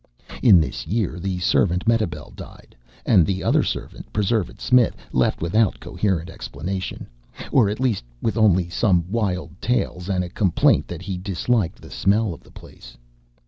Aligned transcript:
In 0.41 0.59
this 0.59 0.87
year 0.87 1.19
the 1.19 1.37
servant 1.37 1.85
Mehitabel 1.87 2.33
died, 2.35 2.75
and 3.05 3.23
the 3.23 3.43
other 3.43 3.61
servant, 3.61 4.11
Preserved 4.11 4.59
Smith, 4.59 4.97
left 5.13 5.43
without 5.43 5.79
coherent 5.79 6.27
explanation 6.27 7.05
or 7.51 7.69
at 7.69 7.79
least, 7.79 8.03
with 8.19 8.35
only 8.35 8.67
some 8.67 9.05
wild 9.11 9.51
tales 9.61 10.09
and 10.09 10.23
a 10.23 10.29
complaint 10.29 10.87
that 10.87 11.03
he 11.03 11.19
disliked 11.19 11.79
the 11.83 11.91
smell 11.91 12.33
of 12.33 12.41
the 12.41 12.49
place. 12.49 12.97